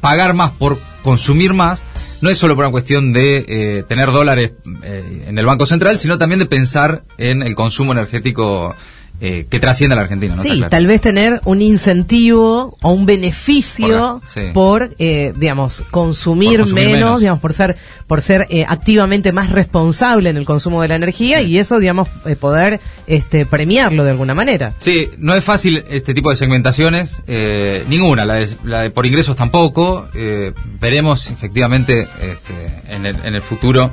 pagar 0.00 0.32
más 0.32 0.50
por 0.52 0.80
consumir 1.02 1.52
más 1.52 1.84
no 2.20 2.30
es 2.30 2.38
solo 2.38 2.54
por 2.54 2.64
una 2.64 2.72
cuestión 2.72 3.12
de 3.12 3.44
eh, 3.48 3.84
tener 3.86 4.10
dólares 4.10 4.52
eh, 4.82 5.24
en 5.26 5.38
el 5.38 5.46
Banco 5.46 5.66
Central, 5.66 5.98
sino 5.98 6.18
también 6.18 6.40
de 6.40 6.46
pensar 6.46 7.04
en 7.16 7.42
el 7.42 7.54
consumo 7.54 7.92
energético 7.92 8.74
eh, 9.20 9.46
que 9.50 9.58
trasciende 9.58 9.94
a 9.94 9.96
la 9.96 10.02
Argentina. 10.02 10.36
¿no? 10.36 10.42
Sí, 10.42 10.50
claro. 10.50 10.70
tal 10.70 10.86
vez 10.86 11.00
tener 11.00 11.40
un 11.44 11.60
incentivo 11.62 12.76
o 12.82 12.92
un 12.92 13.04
beneficio 13.06 14.20
Por- 14.20 14.28
sí. 14.28 14.40
por, 14.54 14.94
eh, 14.98 15.32
digamos, 15.36 15.82
consumir, 15.90 16.50
Por 16.50 16.58
consumir 16.60 16.84
menos, 16.84 17.00
menos. 17.00 17.20
digamos, 17.20 17.40
por 17.40 17.52
ser, 17.52 17.76
por 18.06 18.22
ser 18.22 18.46
eh, 18.50 18.64
activamente 18.68 19.32
más 19.32 19.50
responsable 19.50 20.30
en 20.30 20.36
el 20.36 20.44
consumo 20.44 20.82
de 20.82 20.88
la 20.88 20.96
energía 20.96 21.40
y 21.42 21.58
eso, 21.58 21.78
digamos, 21.78 22.08
eh, 22.26 22.36
poder 22.36 22.80
este, 23.06 23.44
premiarlo 23.46 24.04
de 24.04 24.10
alguna 24.10 24.34
manera. 24.34 24.74
Sí, 24.78 25.08
no 25.18 25.34
es 25.34 25.42
fácil 25.44 25.84
este 25.90 26.14
tipo 26.14 26.30
de 26.30 26.36
segmentaciones, 26.36 27.20
eh, 27.26 27.84
ninguna, 27.88 28.24
la 28.24 28.34
de, 28.34 28.48
la 28.64 28.82
de 28.82 28.90
por 28.90 29.06
ingresos 29.06 29.34
tampoco. 29.36 30.08
eh, 30.14 30.52
veremos 30.80 31.28
efectivamente 31.30 32.06
este, 32.20 32.94
en, 32.94 33.06
el, 33.06 33.16
en 33.24 33.34
el 33.34 33.42
futuro 33.42 33.90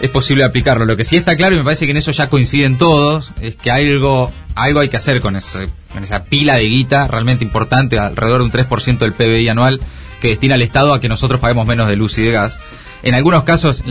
es 0.00 0.10
posible 0.10 0.44
aplicarlo. 0.44 0.84
Lo 0.84 0.96
que 0.96 1.04
sí 1.04 1.16
está 1.16 1.36
claro 1.36 1.54
y 1.54 1.58
me 1.58 1.64
parece 1.64 1.84
que 1.84 1.90
en 1.92 1.96
eso 1.96 2.10
ya 2.10 2.28
coinciden 2.28 2.78
todos 2.78 3.32
es 3.40 3.56
que 3.56 3.70
algo 3.70 4.32
algo 4.54 4.80
hay 4.80 4.88
que 4.88 4.96
hacer 4.96 5.20
con, 5.20 5.36
ese, 5.36 5.68
con 5.92 6.02
esa 6.02 6.24
pila 6.24 6.56
de 6.56 6.64
guita 6.64 7.06
realmente 7.06 7.44
importante, 7.44 7.98
alrededor 7.98 8.40
de 8.40 8.44
un 8.44 8.52
3% 8.52 8.98
del 8.98 9.12
PBI 9.12 9.48
anual 9.48 9.80
que 10.20 10.28
destina 10.28 10.56
el 10.56 10.62
Estado 10.62 10.92
a 10.92 11.00
que 11.00 11.08
nosotros 11.08 11.40
paguemos 11.40 11.66
menos 11.66 11.88
de 11.88 11.96
luz 11.96 12.18
y 12.18 12.22
de 12.22 12.32
gas. 12.32 12.58
En 13.04 13.14
algunos 13.14 13.44
casos, 13.44 13.84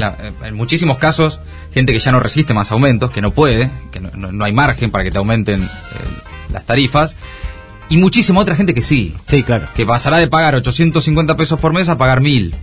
en, 0.44 0.56
muchísimos 0.56 0.98
casos, 0.98 1.40
gente 1.74 1.94
que 1.94 2.00
ya 2.00 2.12
no 2.12 2.20
resiste 2.20 2.54
más 2.54 2.74
aumentos, 2.74 3.12
que 3.12 3.22
no 3.22 3.32
puede, 3.32 3.72
que 3.92 4.02
no 4.02 4.44
hay 4.44 4.52
margen 4.52 4.92
para 4.92 5.06
que 5.06 5.12
te 5.12 5.18
aumenten 5.18 5.64
eh, 5.64 5.68
las 6.52 6.66
tarifas, 6.66 7.16
y 7.90 7.96
muchísima 7.96 8.42
otra 8.42 8.56
gente 8.56 8.74
que 8.74 8.82
sí, 8.82 9.16
Sí, 9.28 9.44
claro. 9.44 9.70
que 9.74 9.86
pasará 9.86 10.18
de 10.18 10.28
pagar 10.28 10.56
850 10.56 11.38
pesos 11.38 11.58
por 11.58 11.72
mes 11.72 11.88
a 11.88 11.98
pagar 11.98 12.20
1000, 12.20 12.54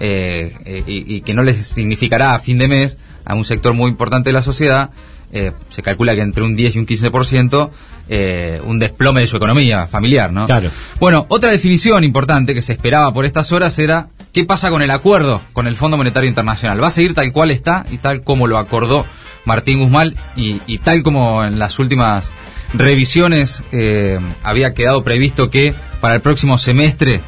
eh, 0.00 0.54
eh, 0.64 0.82
y, 0.86 1.16
y 1.16 1.20
que 1.22 1.34
no 1.34 1.42
les 1.42 1.66
significará 1.66 2.34
a 2.34 2.38
fin 2.38 2.58
de 2.58 2.68
mes 2.68 2.98
a 3.24 3.34
un 3.34 3.44
sector 3.44 3.74
muy 3.74 3.90
importante 3.90 4.30
de 4.30 4.34
la 4.34 4.42
sociedad, 4.42 4.90
eh, 5.36 5.50
se 5.68 5.82
calcula 5.82 6.14
que 6.14 6.20
entre 6.20 6.44
un 6.44 6.54
10 6.54 6.76
y 6.76 6.78
un 6.78 6.86
15%, 6.86 7.70
eh, 8.08 8.60
un 8.64 8.78
desplome 8.78 9.22
de 9.22 9.26
su 9.26 9.36
economía 9.36 9.88
familiar, 9.88 10.32
¿no? 10.32 10.46
Claro. 10.46 10.70
Bueno, 11.00 11.26
otra 11.28 11.50
definición 11.50 12.04
importante 12.04 12.54
que 12.54 12.62
se 12.62 12.72
esperaba 12.72 13.12
por 13.12 13.24
estas 13.24 13.50
horas 13.50 13.76
era 13.80 14.10
qué 14.32 14.44
pasa 14.44 14.70
con 14.70 14.80
el 14.80 14.92
acuerdo 14.92 15.40
con 15.52 15.66
el 15.66 15.74
Fondo 15.74 15.96
Monetario 15.96 16.28
Internacional. 16.28 16.80
¿Va 16.80 16.86
a 16.86 16.92
seguir 16.92 17.14
tal 17.14 17.32
cual 17.32 17.50
está 17.50 17.84
y 17.90 17.98
tal 17.98 18.22
como 18.22 18.46
lo 18.46 18.58
acordó 18.58 19.06
Martín 19.44 19.80
Guzmán 19.80 20.14
y, 20.36 20.60
y 20.68 20.78
tal 20.78 21.02
como 21.02 21.44
en 21.44 21.58
las 21.58 21.80
últimas 21.80 22.30
revisiones 22.72 23.64
eh, 23.72 24.20
había 24.44 24.72
quedado 24.72 25.02
previsto 25.02 25.50
que 25.50 25.74
para 26.00 26.14
el 26.14 26.20
próximo 26.20 26.58
semestre 26.58 27.22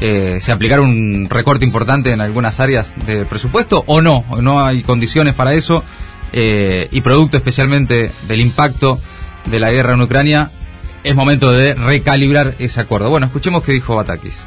eh, 0.00 0.38
se 0.40 0.52
aplicara 0.52 0.82
un 0.82 1.28
recorte 1.30 1.64
importante 1.64 2.10
en 2.10 2.20
algunas 2.20 2.60
áreas 2.60 2.94
del 3.06 3.26
presupuesto 3.26 3.84
o 3.86 4.00
no? 4.00 4.24
¿O 4.30 4.42
no 4.42 4.64
hay 4.64 4.82
condiciones 4.82 5.34
para 5.34 5.54
eso? 5.54 5.82
Eh, 6.32 6.88
y 6.90 7.00
producto 7.00 7.36
especialmente 7.36 8.10
del 8.28 8.40
impacto 8.40 8.98
de 9.46 9.60
la 9.60 9.70
guerra 9.70 9.94
en 9.94 10.02
Ucrania, 10.02 10.50
es 11.04 11.14
momento 11.14 11.52
de 11.52 11.74
recalibrar 11.74 12.54
ese 12.58 12.80
acuerdo. 12.80 13.10
Bueno, 13.10 13.26
escuchemos 13.26 13.62
qué 13.62 13.72
dijo 13.72 13.94
Batakis. 13.94 14.44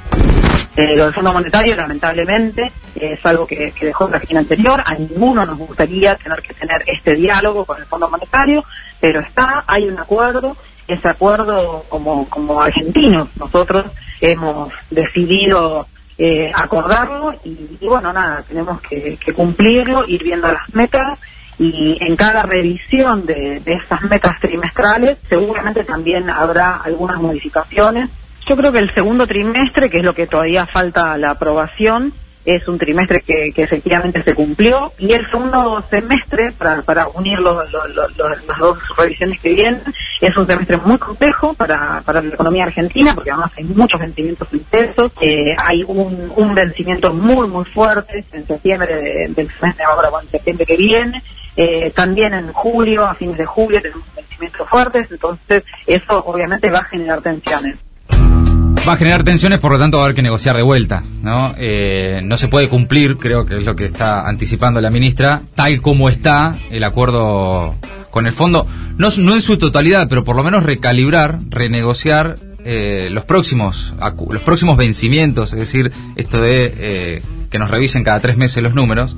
Eh, 0.76 0.96
lo 0.96 1.06
del 1.06 1.14
Fondo 1.14 1.34
Monetario, 1.34 1.76
lamentablemente, 1.76 2.72
es 2.96 3.20
algo 3.26 3.46
que, 3.46 3.74
dejó 3.82 4.08
la 4.08 4.16
Argentina 4.16 4.40
anterior. 4.40 4.82
A 4.86 4.94
ninguno 4.94 5.46
nos 5.46 5.58
gustaría 5.58 6.16
tener 6.16 6.42
que 6.42 6.54
tener 6.54 6.84
este 6.88 7.16
diálogo 7.16 7.66
con 7.66 7.80
el 7.80 7.86
Fondo 7.86 8.10
Monetario, 8.10 8.64
pero 9.00 9.20
está, 9.20 9.64
hay 9.68 9.86
un 9.86 10.00
acuerdo. 10.00 10.56
Ese 10.90 11.08
acuerdo, 11.08 11.86
como, 11.88 12.28
como 12.30 12.60
argentinos, 12.60 13.30
nosotros 13.38 13.86
hemos 14.20 14.74
decidido 14.90 15.86
eh, 16.18 16.52
acordarlo 16.54 17.34
y, 17.44 17.86
bueno, 17.86 18.12
nada, 18.12 18.44
tenemos 18.48 18.82
que, 18.82 19.18
cumplirlo, 19.36 20.08
ir 20.08 20.24
viendo 20.24 20.52
las 20.52 20.74
metas 20.74 21.20
y 21.60 21.98
en 22.02 22.16
cada 22.16 22.42
revisión 22.42 23.26
de, 23.28 23.60
de 23.60 23.74
esas 23.74 24.02
metas 24.04 24.40
trimestrales 24.40 25.20
seguramente 25.30 25.84
también 25.84 26.28
habrá 26.30 26.78
algunas 26.78 27.22
modificaciones. 27.22 28.10
Yo 28.48 28.56
creo 28.56 28.72
que 28.72 28.80
el 28.80 28.92
segundo 28.96 29.28
trimestre, 29.28 29.92
que 29.92 30.00
es 30.00 30.04
lo 30.04 30.16
que 30.16 30.26
todavía 30.26 30.66
falta 30.66 31.16
la 31.18 31.32
aprobación, 31.32 32.14
es 32.56 32.68
un 32.68 32.78
trimestre 32.78 33.22
que, 33.22 33.54
efectivamente 33.56 34.24
se 34.24 34.34
cumplió 34.34 34.92
y 34.98 35.12
el 35.14 35.30
segundo 35.30 35.84
semestre, 35.90 36.52
para, 36.58 37.08
unir 37.10 37.40
los, 37.40 37.56
las 37.72 38.58
dos 38.60 38.78
revisiones 38.98 39.40
que 39.40 39.54
vienen, 39.54 39.84
es 40.22 40.36
un 40.36 40.48
semestre 40.48 40.78
muy 40.78 40.98
complejo 40.98 41.54
para, 41.54 42.02
para 42.02 42.22
la 42.22 42.34
economía 42.34 42.66
argentina 42.66 43.14
porque 43.14 43.32
además 43.32 43.52
hay 43.58 43.64
muchos 43.66 44.00
vencimientos 44.00 44.48
intensos, 44.52 45.12
eh, 45.22 45.56
hay 45.58 45.84
un, 45.88 46.32
un, 46.36 46.56
vencimiento 46.56 47.14
muy 47.14 47.48
muy 47.48 47.66
fuerte 47.66 48.26
en 48.32 48.48
septiembre 48.48 49.28
del 49.30 49.50
semestre 49.52 49.86
ahora 49.86 50.10
o 50.10 50.22
en 50.22 50.30
septiembre 50.30 50.66
que 50.66 50.76
viene, 50.76 51.22
eh, 51.56 51.92
también 51.92 52.34
en 52.34 52.54
julio, 52.54 53.06
a 53.06 53.16
fines 53.16 53.38
de 53.38 53.46
julio 53.46 53.82
tenemos 53.82 54.06
vencimientos 54.16 54.70
fuertes, 54.70 55.12
entonces 55.12 55.64
eso 55.86 56.24
obviamente 56.26 56.70
va 56.70 56.80
a 56.80 56.86
generar 56.86 57.22
tensiones. 57.22 57.78
Va 58.90 58.94
a 58.94 58.98
generar 58.98 59.24
tensiones, 59.24 59.60
por 59.60 59.72
lo 59.72 59.78
tanto 59.78 59.98
va 59.98 60.04
a 60.04 60.06
haber 60.08 60.16
que 60.16 60.24
negociar 60.24 60.56
de 60.56 60.64
vuelta, 60.64 61.04
¿no? 61.22 61.54
Eh, 61.60 62.22
no 62.24 62.38
se 62.38 62.48
puede 62.48 62.70
cumplir, 62.70 63.18
creo 63.18 63.46
que 63.46 63.58
es 63.58 63.64
lo 63.64 63.76
que 63.76 63.86
está 63.86 64.28
anticipando 64.28 64.82
la 64.82 64.90
ministra, 64.90 65.44
tal 65.54 65.80
como 65.80 66.10
está 66.10 66.56
el 66.72 66.84
acuerdo 66.84 67.76
con 68.10 68.26
el 68.26 68.34
fondo, 68.34 68.66
no, 68.98 69.10
no 69.16 69.36
en 69.36 69.42
su 69.44 69.60
totalidad, 69.60 70.10
pero 70.10 70.24
por 70.24 70.36
lo 70.36 70.44
menos 70.44 70.64
recalibrar, 70.64 71.38
renegociar 71.50 72.38
eh, 72.66 73.10
los 73.12 73.26
próximos 73.26 73.94
los 74.32 74.42
próximos 74.42 74.76
vencimientos, 74.76 75.54
es 75.54 75.60
decir, 75.60 75.92
esto 76.16 76.42
de 76.42 76.74
eh, 76.76 77.22
que 77.52 77.60
nos 77.60 77.70
revisen 77.70 78.04
cada 78.04 78.20
tres 78.20 78.38
meses 78.38 78.64
los 78.64 78.74
números. 78.74 79.16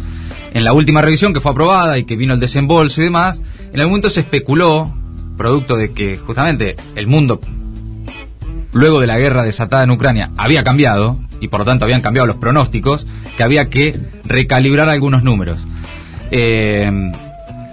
En 0.53 0.65
la 0.65 0.73
última 0.73 1.01
revisión 1.01 1.33
que 1.33 1.39
fue 1.39 1.51
aprobada 1.51 1.97
y 1.97 2.03
que 2.03 2.17
vino 2.17 2.33
el 2.33 2.41
desembolso 2.41 2.99
y 2.99 3.05
demás, 3.05 3.41
en 3.71 3.79
algún 3.79 3.91
momento 3.91 4.09
se 4.09 4.19
especuló, 4.19 4.93
producto 5.37 5.77
de 5.77 5.93
que 5.93 6.17
justamente 6.17 6.75
el 6.97 7.07
mundo 7.07 7.39
luego 8.73 8.99
de 8.99 9.07
la 9.07 9.19
guerra 9.19 9.43
desatada 9.43 9.83
en 9.83 9.91
Ucrania 9.91 10.31
había 10.37 10.63
cambiado, 10.63 11.19
y 11.39 11.47
por 11.47 11.61
lo 11.61 11.65
tanto 11.65 11.85
habían 11.85 12.01
cambiado 12.01 12.27
los 12.27 12.37
pronósticos, 12.37 13.07
que 13.37 13.43
había 13.43 13.69
que 13.69 13.99
recalibrar 14.25 14.89
algunos 14.89 15.23
números. 15.23 15.65
Eh, 16.31 16.91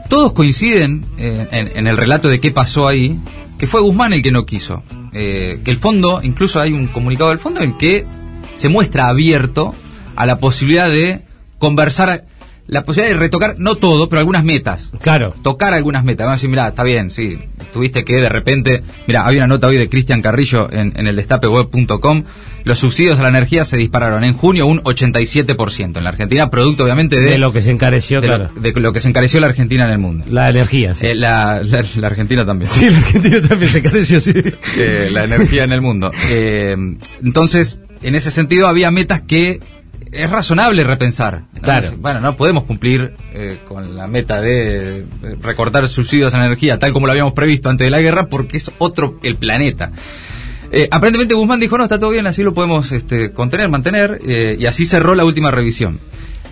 todos 0.09 0.33
coinciden 0.33 1.05
en, 1.19 1.87
el 1.87 1.97
relato 1.97 2.29
de 2.29 2.41
qué 2.41 2.51
pasó 2.51 2.89
ahí, 2.89 3.19
que 3.59 3.67
fue 3.67 3.83
Guzmán 3.83 4.15
el 4.15 4.23
que 4.23 4.33
no 4.33 4.47
quiso. 4.47 4.83
Eh, 5.13 5.61
que 5.65 5.71
el 5.71 5.77
fondo, 5.79 6.21
incluso 6.23 6.61
hay 6.61 6.73
un 6.73 6.87
comunicado 6.87 7.31
del 7.31 7.39
fondo 7.39 7.61
en 7.61 7.77
que 7.77 8.07
se 8.55 8.69
muestra 8.69 9.09
abierto 9.09 9.75
a 10.17 10.27
la 10.27 10.39
posibilidad 10.39 10.89
de 10.89 11.23
conversar 11.59 12.25
la 12.69 12.85
posibilidad 12.85 13.15
de 13.15 13.21
retocar, 13.21 13.55
no 13.59 13.77
todo, 13.77 14.09
pero 14.09 14.21
algunas 14.21 14.45
metas. 14.45 14.93
Claro. 15.01 15.35
Tocar 15.43 15.73
algunas 15.73 16.05
metas. 16.05 16.27
Vamos 16.27 16.35
a 16.35 16.37
decir, 16.37 16.51
mira, 16.51 16.69
está 16.69 16.85
bien, 16.85 17.11
sí. 17.11 17.39
Tuviste 17.73 18.05
que 18.05 18.17
de 18.17 18.29
repente. 18.29 18.83
Mira, 19.07 19.27
había 19.27 19.41
una 19.41 19.55
nota 19.55 19.67
hoy 19.69 19.79
de 19.79 19.89
Cristian 19.89 20.21
Carrillo 20.21 20.69
en, 20.71 20.93
en 20.97 21.07
el 21.07 21.17
destapeweb.com. 21.17 22.25
Los 22.65 22.81
subsidios 22.81 23.19
a 23.19 23.23
la 23.23 23.31
energía 23.31 23.65
se 23.65 23.79
dispararon 23.79 24.23
en 24.23 24.35
junio 24.35 24.67
un 24.67 24.83
87% 24.83 25.97
en 25.97 26.05
la 26.05 26.11
Argentina, 26.11 26.51
producto 26.51 26.85
obviamente 26.85 27.19
de. 27.19 27.31
De 27.31 27.39
lo 27.39 27.53
que 27.53 27.63
se 27.63 27.71
encareció, 27.71 28.21
claro. 28.21 28.51
de 28.55 28.73
lo 28.73 28.93
que 28.93 29.01
se 29.01 29.09
encareció 29.09 29.41
la 29.41 29.47
Argentina 29.47 29.87
en 29.87 29.91
el 29.91 29.99
mundo. 29.99 30.27
La 30.29 30.51
energía, 30.51 30.95
sí. 30.95 31.07
Eh, 31.07 31.15
la, 31.15 31.63
la, 31.63 32.07
Argentina 32.07 32.45
también. 32.45 32.71
Sí, 32.71 32.91
la 32.91 32.99
Argentina 32.99 33.41
también 33.49 33.73
se 33.73 33.79
encareció, 33.79 34.21
sí. 34.21 34.33
Eh, 34.77 35.09
la 35.11 35.25
energía 35.25 35.65
en 35.65 35.73
el 35.73 35.81
mundo. 35.81 36.11
Eh, 36.29 36.77
entonces, 37.25 37.81
en 38.03 38.15
ese 38.15 38.31
sentido, 38.31 38.67
había 38.67 38.91
metas 38.91 39.23
que 39.23 39.61
es 40.13 40.31
razonable 40.31 40.85
repensar. 40.85 41.43
Claro. 41.61 41.91
Bueno, 41.99 42.21
no 42.21 42.37
podemos 42.37 42.65
cumplir 42.65 43.15
eh, 43.33 43.59
con 43.67 43.97
la 43.97 44.07
meta 44.07 44.41
de 44.41 45.05
recortar 45.41 45.87
subsidios 45.89 46.35
a 46.35 46.39
la 46.39 46.47
energía 46.47 46.79
tal 46.79 46.93
como 46.93 47.07
lo 47.07 47.13
habíamos 47.13 47.33
previsto 47.33 47.69
antes 47.69 47.87
de 47.87 47.91
la 47.91 48.01
guerra 48.01 48.29
porque 48.29 48.57
es 48.57 48.71
otro 48.79 49.19
el 49.23 49.37
planeta. 49.37 49.93
Eh, 50.71 50.89
aparentemente 50.91 51.35
Guzmán 51.35 51.61
dijo, 51.61 51.79
no, 51.79 51.85
está 51.85 51.99
todo 51.99 52.11
bien, 52.11 52.27
así 52.27 52.43
lo 52.43 52.53
podemos 52.53 52.93
este, 52.93 53.33
contener, 53.33 53.71
mantener, 53.71 54.21
eh, 54.27 54.57
y 54.59 54.67
así 54.67 54.85
cerró 54.85 55.15
la 55.15 55.25
última 55.25 55.51
revisión. 55.51 55.99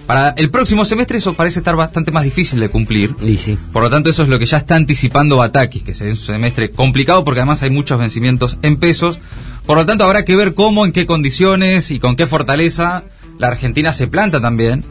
Para 0.07 0.31
el 0.31 0.51
próximo 0.51 0.85
semestre 0.85 1.19
eso 1.19 1.35
parece 1.35 1.59
estar 1.59 1.75
bastante 1.75 2.13
más 2.13 2.23
difícil 2.23 2.61
de 2.61 2.69
cumplir. 2.69 3.17
Y 3.21 3.39
sí. 3.39 3.59
Por 3.73 3.83
lo 3.83 3.91
tanto, 3.91 4.09
eso 4.09 4.23
es 4.23 4.29
lo 4.29 4.39
que 4.39 4.47
ya 4.47 4.59
está 4.59 4.77
anticipando 4.77 5.37
Batakis, 5.37 5.83
que 5.83 5.91
es 5.91 6.01
un 6.01 6.17
semestre 6.17 6.71
complicado 6.71 7.25
porque 7.25 7.41
además 7.41 7.63
hay 7.63 7.71
muchos 7.71 7.99
vencimientos 7.99 8.57
en 8.63 8.77
pesos. 8.77 9.19
Por 9.67 9.77
lo 9.77 9.85
tanto, 9.85 10.05
habrá 10.05 10.25
que 10.25 10.37
ver 10.37 10.55
cómo, 10.55 10.87
en 10.87 10.93
qué 10.93 11.07
condiciones 11.07 11.91
y 11.91 11.99
con 11.99 12.15
qué 12.15 12.29
fortaleza 12.29 13.03
la 13.39 13.49
Argentina 13.49 13.93
se 13.93 14.07
planta 14.07 14.41
también 14.41 14.85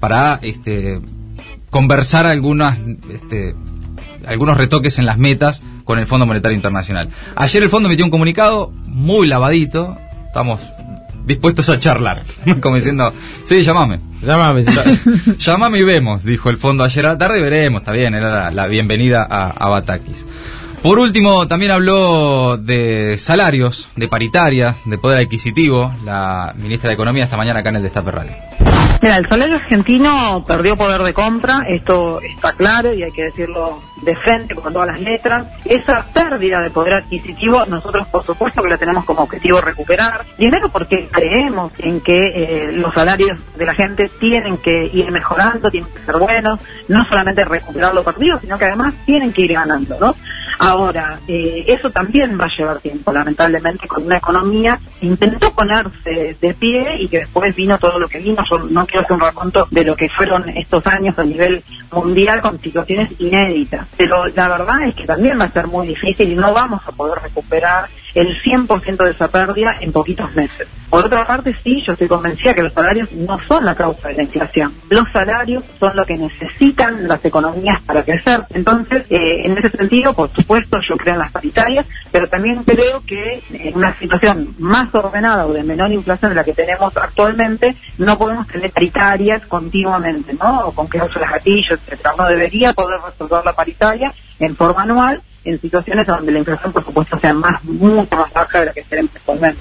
para 0.00 0.38
este, 0.42 1.00
conversar 1.70 2.26
algunas, 2.26 2.78
este, 3.12 3.54
algunos 4.26 4.56
retoques 4.56 4.98
en 4.98 5.06
las 5.06 5.18
metas 5.18 5.62
con 5.84 5.98
el 5.98 6.06
Fondo 6.06 6.26
Monetario 6.26 6.56
Internacional. 6.56 7.08
Ayer 7.34 7.62
el 7.62 7.68
fondo 7.68 7.88
emitió 7.88 8.04
un 8.04 8.10
comunicado 8.10 8.72
muy 8.84 9.26
lavadito, 9.26 9.98
estamos 10.26 10.60
dispuestos 11.24 11.68
a 11.68 11.78
charlar, 11.78 12.22
como 12.60 12.76
diciendo, 12.76 13.12
sí, 13.44 13.62
llamame. 13.62 14.00
Llámame. 14.22 14.64
llamame 15.38 15.78
y 15.80 15.82
vemos, 15.82 16.24
dijo 16.24 16.50
el 16.50 16.56
fondo 16.56 16.82
ayer 16.84 17.06
a 17.06 17.10
la 17.10 17.18
tarde, 17.18 17.40
veremos, 17.40 17.82
está 17.82 17.92
bien, 17.92 18.14
era 18.14 18.50
la, 18.50 18.66
bienvenida 18.66 19.26
a, 19.28 19.50
a 19.50 19.68
Batakis. 19.68 20.24
Por 20.82 21.00
último, 21.00 21.48
también 21.48 21.72
habló 21.72 22.56
de 22.56 23.16
salarios, 23.18 23.90
de 23.96 24.06
paritarias, 24.06 24.88
de 24.88 24.96
poder 24.96 25.18
adquisitivo, 25.18 25.92
la 26.04 26.52
ministra 26.56 26.88
de 26.88 26.94
Economía 26.94 27.24
esta 27.24 27.36
mañana 27.36 27.60
acá 27.60 27.70
en 27.70 27.76
el 27.76 27.82
Destape 27.82 28.10
Radio. 28.12 28.32
Mira, 29.00 29.18
el 29.18 29.28
salario 29.28 29.56
argentino 29.56 30.42
perdió 30.44 30.76
poder 30.76 31.00
de 31.02 31.12
compra, 31.12 31.62
esto 31.68 32.20
está 32.20 32.52
claro 32.54 32.92
y 32.92 33.04
hay 33.04 33.12
que 33.12 33.24
decirlo 33.24 33.80
de 34.02 34.16
frente 34.16 34.56
con 34.56 34.72
todas 34.72 34.88
las 34.88 35.00
letras. 35.00 35.46
Esa 35.64 36.04
pérdida 36.12 36.60
de 36.60 36.70
poder 36.70 36.94
adquisitivo, 36.94 37.64
nosotros 37.66 38.08
por 38.08 38.24
supuesto 38.24 38.60
que 38.60 38.68
la 38.68 38.76
tenemos 38.76 39.04
como 39.04 39.22
objetivo 39.22 39.60
recuperar. 39.60 40.24
Primero 40.36 40.68
porque 40.70 41.08
creemos 41.12 41.72
en 41.78 42.00
que 42.00 42.18
eh, 42.18 42.72
los 42.72 42.92
salarios 42.92 43.38
de 43.56 43.66
la 43.66 43.74
gente 43.74 44.10
tienen 44.18 44.58
que 44.58 44.90
ir 44.92 45.10
mejorando, 45.12 45.70
tienen 45.70 45.92
que 45.92 46.04
ser 46.04 46.16
buenos, 46.16 46.58
no 46.88 47.04
solamente 47.04 47.44
recuperar 47.44 47.94
lo 47.94 48.02
perdido, 48.02 48.40
sino 48.40 48.58
que 48.58 48.64
además 48.64 48.94
tienen 49.06 49.32
que 49.32 49.42
ir 49.42 49.52
ganando, 49.52 49.96
¿no? 50.00 50.14
Ahora, 50.58 51.20
eh, 51.28 51.64
eso 51.68 51.90
también 51.90 52.38
va 52.38 52.46
a 52.46 52.56
llevar 52.56 52.80
tiempo, 52.80 53.12
lamentablemente, 53.12 53.86
con 53.86 54.04
una 54.04 54.18
economía 54.18 54.78
que 54.98 55.06
intentó 55.06 55.52
ponerse 55.52 56.36
de 56.40 56.54
pie 56.54 56.96
y 56.98 57.08
que 57.08 57.20
después 57.20 57.54
vino 57.54 57.78
todo 57.78 57.98
lo 57.98 58.08
que 58.08 58.18
vino. 58.18 58.42
Yo 58.50 58.58
no 58.58 58.84
quiero 58.86 59.04
hacer 59.04 59.14
un 59.14 59.20
raconto 59.20 59.68
de 59.70 59.84
lo 59.84 59.94
que 59.94 60.08
fueron 60.08 60.48
estos 60.48 60.84
años 60.86 61.16
a 61.18 61.24
nivel 61.24 61.62
mundial 61.92 62.40
con 62.40 62.60
situaciones 62.60 63.10
inéditas, 63.18 63.86
pero 63.96 64.26
la 64.26 64.48
verdad 64.48 64.82
es 64.88 64.94
que 64.96 65.04
también 65.04 65.38
va 65.38 65.44
a 65.44 65.52
ser 65.52 65.68
muy 65.68 65.86
difícil 65.86 66.32
y 66.32 66.34
no 66.34 66.52
vamos 66.52 66.80
a 66.86 66.92
poder 66.92 67.22
recuperar 67.22 67.88
el 68.14 68.40
100% 68.42 69.04
de 69.04 69.10
esa 69.10 69.28
pérdida 69.28 69.76
en 69.80 69.92
poquitos 69.92 70.34
meses. 70.34 70.68
Por 70.90 71.04
otra 71.04 71.26
parte, 71.26 71.54
sí, 71.62 71.82
yo 71.86 71.92
estoy 71.92 72.08
convencida 72.08 72.54
que 72.54 72.62
los 72.62 72.72
salarios 72.72 73.12
no 73.12 73.38
son 73.46 73.64
la 73.64 73.74
causa 73.74 74.08
de 74.08 74.14
la 74.14 74.22
inflación. 74.22 74.74
Los 74.88 75.04
salarios 75.12 75.62
son 75.78 75.94
lo 75.94 76.04
que 76.06 76.16
necesitan 76.16 77.06
las 77.06 77.22
economías 77.24 77.82
para 77.82 78.02
crecer. 78.02 78.44
Entonces, 78.50 79.04
eh, 79.10 79.42
en 79.44 79.58
ese 79.58 79.70
sentido, 79.70 80.14
por 80.14 80.30
supuesto, 80.32 80.78
yo 80.80 80.96
creo 80.96 81.14
en 81.14 81.20
las 81.20 81.32
paritarias, 81.32 81.86
pero 82.10 82.26
también 82.28 82.64
creo 82.64 83.02
que 83.06 83.42
en 83.50 83.76
una 83.76 83.98
situación 83.98 84.54
más 84.58 84.94
ordenada 84.94 85.46
o 85.46 85.52
de 85.52 85.62
menor 85.62 85.92
inflación 85.92 86.30
de 86.30 86.36
la 86.36 86.44
que 86.44 86.54
tenemos 86.54 86.96
actualmente, 86.96 87.76
no 87.98 88.16
podemos 88.16 88.46
tener 88.46 88.70
paritarias 88.70 89.46
continuamente, 89.46 90.34
¿no? 90.34 90.68
O 90.68 90.72
con 90.72 90.88
que 90.88 90.98
las 90.98 91.14
gatillos, 91.14 91.78
etcétera. 91.80 92.14
No 92.16 92.28
debería 92.28 92.72
poder 92.72 93.00
resolver 93.04 93.44
la 93.44 93.52
paritaria 93.52 94.12
en 94.38 94.56
forma 94.56 94.82
anual 94.82 95.22
en 95.48 95.60
situaciones 95.60 96.06
donde 96.06 96.30
la 96.30 96.38
inflación, 96.40 96.72
por 96.72 96.84
supuesto, 96.84 97.18
sea 97.18 97.32
más, 97.32 97.64
mucho 97.64 98.14
más 98.14 98.32
baja 98.32 98.60
de 98.60 98.66
la 98.66 98.72
que 98.72 98.82
tenemos 98.82 99.10
actualmente. 99.16 99.60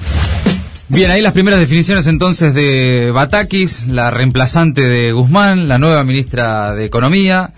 Bien, 0.90 1.12
ahí 1.12 1.22
las 1.22 1.34
primeras 1.34 1.60
definiciones 1.60 2.08
entonces 2.08 2.54
de 2.54 3.12
Batakis, 3.14 3.88
la 3.88 4.12
reemplazante 4.12 4.82
de 4.82 5.12
Guzmán, 5.12 5.68
la 5.68 5.78
nueva 5.78 6.04
ministra 6.04 6.74
de 6.76 6.86
Economía. 6.86 7.52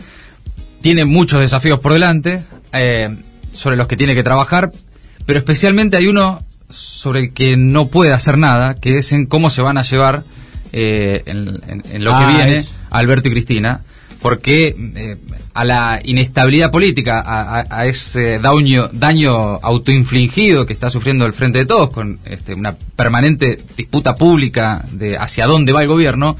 Tiene 0.81 1.05
muchos 1.05 1.39
desafíos 1.39 1.79
por 1.79 1.93
delante, 1.93 2.41
eh, 2.71 3.17
sobre 3.51 3.77
los 3.77 3.88
que 3.88 3.98
tiene 3.98 4.15
que 4.15 4.24
trabajar, 4.24 4.71
pero 5.25 5.39
especialmente 5.39 5.98
hay 5.98 6.07
uno 6.07 6.43
sobre 6.69 7.19
el 7.21 7.33
que 7.33 7.57
no 7.57 7.89
puede 7.89 8.13
hacer 8.13 8.38
nada, 8.38 8.75
que 8.75 9.00
es 9.00 9.12
en 9.12 9.25
cómo 9.25 9.50
se 9.50 9.62
van 9.62 9.77
a 9.77 9.83
llevar 9.83 10.24
eh, 10.71 11.24
en, 11.25 12.03
lo 12.03 12.12
que 12.12 12.24
ah, 12.24 12.27
viene 12.27 12.63
Alberto 12.91 13.27
y 13.27 13.31
Cristina 13.31 13.81
porque 14.21 14.75
eh, 14.95 15.17
a 15.53 15.65
la 15.65 15.99
inestabilidad 16.03 16.71
política, 16.71 17.23
a, 17.25 17.85
ese 17.85 18.39
daño, 18.39 18.89
daño 18.91 19.59
autoinfligido 19.61 20.65
que 20.65 20.73
está 20.73 20.89
sufriendo 20.89 21.25
el 21.25 21.33
Frente 21.33 21.59
de 21.59 21.65
Todos, 21.65 21.89
con 21.89 22.19
este, 22.25 22.53
una 22.53 22.75
permanente 22.95 23.63
disputa 23.77 24.15
pública 24.15 24.85
de 24.91 25.17
hacia 25.17 25.47
dónde 25.47 25.71
va 25.71 25.81
el 25.81 25.88
gobierno, 25.88 26.38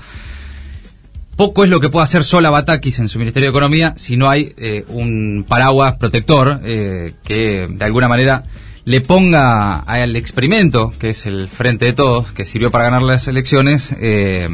poco 1.36 1.64
es 1.64 1.70
lo 1.70 1.80
que 1.80 1.90
puede 1.90 2.04
hacer 2.04 2.26
sola 2.26 2.50
Batakis 2.50 3.00
en 3.00 3.08
su 3.08 3.18
Ministerio 3.18 3.48
de 3.48 3.52
Economía 3.52 3.94
si 3.96 4.18
no 4.18 4.30
hay 4.30 4.54
eh, 4.58 4.84
un 4.90 5.46
paraguas 5.48 5.96
protector 5.96 6.60
eh, 6.66 7.14
que 7.24 7.66
de 7.70 7.86
alguna 7.86 8.10
manera 8.10 8.44
le 8.84 9.02
ponga 9.02 9.80
al 9.80 10.16
experimento, 10.16 10.92
que 11.00 11.12
es 11.12 11.26
el 11.28 11.48
Frente 11.48 11.86
de 11.86 11.94
Todos, 11.94 12.32
que 12.32 12.44
sirvió 12.44 12.72
para 12.72 12.86
ganar 12.86 13.04
las 13.04 13.28
elecciones, 13.28 13.96
eh, 14.02 14.50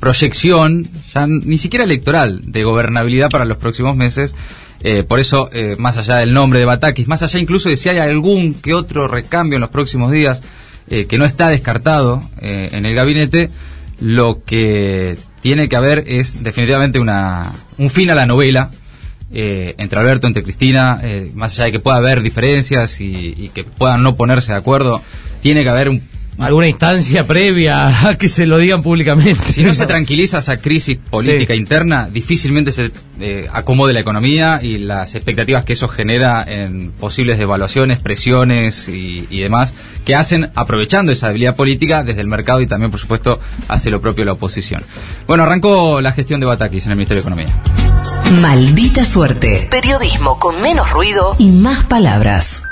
proyección, 0.00 0.90
ya 1.14 1.26
ni 1.26 1.58
siquiera 1.58 1.84
electoral, 1.84 2.42
de 2.44 2.64
gobernabilidad 2.64 3.30
para 3.30 3.44
los 3.44 3.56
próximos 3.56 3.96
meses. 3.96 4.34
Eh, 4.80 5.02
por 5.02 5.18
eso, 5.18 5.50
eh, 5.52 5.74
más 5.78 5.96
allá 5.96 6.16
del 6.16 6.32
nombre 6.32 6.60
de 6.60 6.64
Batakis, 6.64 7.08
más 7.08 7.22
allá 7.22 7.38
incluso 7.40 7.68
de 7.68 7.76
si 7.76 7.88
hay 7.88 7.98
algún 7.98 8.54
que 8.54 8.74
otro 8.74 9.08
recambio 9.08 9.56
en 9.56 9.62
los 9.62 9.70
próximos 9.70 10.12
días, 10.12 10.42
eh, 10.90 11.04
que 11.04 11.18
no 11.18 11.26
está 11.26 11.50
descartado 11.50 12.22
eh, 12.40 12.70
en 12.72 12.86
el 12.86 12.94
gabinete, 12.94 13.50
lo 14.00 14.42
que 14.42 15.18
tiene 15.42 15.68
que 15.68 15.76
haber 15.76 16.04
es 16.06 16.42
definitivamente 16.42 16.98
una, 16.98 17.52
un 17.76 17.90
fin 17.90 18.08
a 18.08 18.14
la 18.14 18.24
novela 18.24 18.70
eh, 19.30 19.74
entre 19.76 19.98
Alberto, 19.98 20.26
entre 20.26 20.42
Cristina, 20.42 21.02
más 21.34 21.54
allá 21.54 21.64
de 21.66 21.72
que 21.72 21.80
pueda 21.80 21.98
haber 21.98 22.22
diferencias 22.22 23.02
y, 23.02 23.34
y 23.36 23.50
que 23.50 23.64
puedan 23.64 24.02
no 24.02 24.16
ponerse 24.16 24.52
de 24.52 24.58
acuerdo, 24.58 25.02
tiene 25.42 25.62
que 25.62 25.68
haber 25.68 25.90
un... 25.90 26.02
Alguna 26.38 26.68
instancia 26.68 27.26
previa 27.26 28.08
a 28.08 28.14
que 28.14 28.28
se 28.28 28.46
lo 28.46 28.58
digan 28.58 28.82
públicamente. 28.82 29.52
Si 29.52 29.62
no 29.64 29.74
se 29.74 29.86
tranquiliza 29.86 30.38
esa 30.38 30.56
crisis 30.58 30.96
política 31.10 31.52
Sí. 31.54 31.58
interna, 31.60 32.08
difícilmente 32.08 32.70
se 32.70 32.92
eh, 33.20 33.48
acomode 33.52 33.92
la 33.92 34.00
economía 34.00 34.60
y 34.62 34.78
las 34.78 35.16
expectativas 35.16 35.64
que 35.64 35.72
eso 35.72 35.88
genera 35.88 36.44
en 36.46 36.92
posibles 36.92 37.38
devaluaciones, 37.38 37.98
presiones 37.98 38.88
y, 38.88 39.26
y 39.30 39.40
demás, 39.40 39.74
que 40.04 40.14
hacen 40.14 40.50
aprovechando 40.54 41.10
esa 41.10 41.26
debilidad 41.26 41.56
política 41.56 42.04
desde 42.04 42.20
el 42.20 42.28
mercado 42.28 42.60
y 42.60 42.68
también, 42.68 42.92
por 42.92 43.00
supuesto, 43.00 43.40
hace 43.66 43.90
lo 43.90 44.00
propio 44.00 44.24
la 44.24 44.32
oposición. 44.32 44.82
Bueno, 45.26 45.42
arrancó 45.42 46.00
la 46.00 46.12
gestión 46.12 46.38
de 46.38 46.46
Batakis 46.46 46.86
en 46.86 46.92
el 46.92 46.96
Ministerio 46.98 47.22
de 47.24 47.28
Economía. 47.28 47.52
Maldita 48.40 49.04
suerte. 49.04 49.66
Periodismo 49.70 50.38
con 50.38 50.62
menos 50.62 50.90
ruido 50.92 51.34
y 51.38 51.50
más 51.50 51.84
palabras. 51.84 52.62